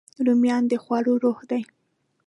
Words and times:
رومیان 0.25 0.63
د 0.67 0.73
خوړو 0.83 1.13
روح 1.23 1.39
دي 1.49 1.61